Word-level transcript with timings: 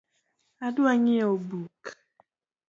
Adwa 0.67 0.91
ng’iewo 0.99 1.33
buk 1.47 1.81